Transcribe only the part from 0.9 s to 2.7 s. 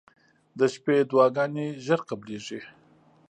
دعاګانې زر قبلېږي.